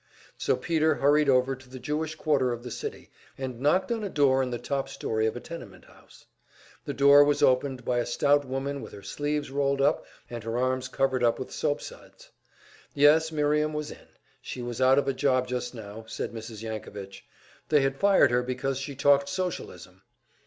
So 0.35 0.55
Peter 0.57 0.95
hurried 0.95 1.29
over 1.29 1.55
to 1.55 1.69
the 1.69 1.77
Jewish 1.77 2.15
quarter 2.15 2.51
of 2.51 2.63
the 2.63 2.71
city, 2.71 3.11
and 3.37 3.59
knocked 3.59 3.91
on 3.91 4.03
a 4.03 4.09
door 4.09 4.41
in 4.41 4.49
the 4.49 4.57
top 4.57 4.89
story 4.89 5.27
of 5.27 5.35
a 5.35 5.39
tenement 5.39 5.85
house. 5.85 6.25
The 6.85 6.93
door 6.95 7.23
was 7.23 7.43
opened 7.43 7.85
by 7.85 7.99
a 7.99 8.07
stout 8.07 8.43
woman 8.43 8.81
with 8.81 8.93
her 8.93 9.03
sleeves 9.03 9.51
rolled 9.51 9.79
up 9.79 10.07
and 10.27 10.43
her 10.43 10.57
arms 10.57 10.87
covered 10.87 11.21
with 11.37 11.51
soap 11.51 11.81
suds. 11.83 12.31
Yes, 12.95 13.31
Miriam 13.31 13.73
was 13.73 13.91
in. 13.91 14.07
She 14.41 14.63
was 14.63 14.81
out 14.81 14.97
of 14.97 15.07
a 15.07 15.13
job 15.13 15.45
just 15.47 15.75
now, 15.75 16.05
said 16.07 16.31
Mrs. 16.33 16.63
Yankovitch. 16.63 17.23
They 17.69 17.81
had 17.81 17.95
fired 17.95 18.31
her 18.31 18.41
because 18.41 18.79
she 18.79 18.95
talked 18.95 19.29
Socialism. 19.29 20.01